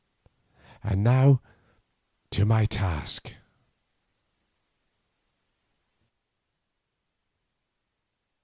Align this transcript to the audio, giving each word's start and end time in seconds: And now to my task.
And 0.83 1.03
now 1.03 1.41
to 2.31 2.43
my 2.43 2.65
task. 2.65 3.35